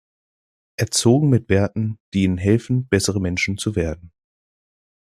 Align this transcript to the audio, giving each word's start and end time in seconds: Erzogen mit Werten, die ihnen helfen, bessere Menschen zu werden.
Erzogen 0.77 1.29
mit 1.29 1.47
Werten, 1.49 1.99
die 2.15 2.23
ihnen 2.23 2.39
helfen, 2.39 2.87
bessere 2.87 3.21
Menschen 3.21 3.59
zu 3.59 3.75
werden. 3.75 4.11